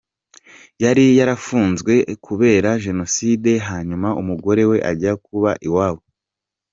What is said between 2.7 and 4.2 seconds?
jenoside, hanyuma